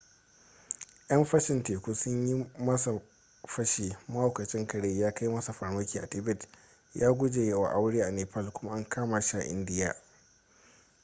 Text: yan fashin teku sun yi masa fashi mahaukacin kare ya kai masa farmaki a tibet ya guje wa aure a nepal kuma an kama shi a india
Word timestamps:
yan 1.09 1.25
fashin 1.25 1.63
teku 1.63 1.95
sun 1.95 2.27
yi 2.27 2.45
masa 2.57 3.01
fashi 3.47 3.97
mahaukacin 4.07 4.67
kare 4.67 4.93
ya 4.97 5.11
kai 5.13 5.27
masa 5.29 5.53
farmaki 5.53 5.99
a 5.99 6.07
tibet 6.09 6.47
ya 6.95 7.11
guje 7.13 7.53
wa 7.53 7.69
aure 7.71 8.01
a 8.03 8.11
nepal 8.11 8.51
kuma 8.51 8.75
an 8.75 8.85
kama 8.89 9.21
shi 9.21 9.37
a 9.37 9.43
india 9.43 9.95